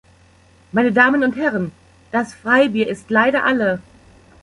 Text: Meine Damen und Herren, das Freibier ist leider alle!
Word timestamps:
Meine 0.71 0.91
Damen 0.93 1.23
und 1.23 1.35
Herren, 1.35 1.71
das 2.11 2.33
Freibier 2.33 2.87
ist 2.87 3.11
leider 3.11 3.43
alle! 3.43 3.83